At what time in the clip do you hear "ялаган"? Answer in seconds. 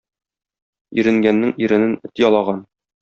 2.25-2.65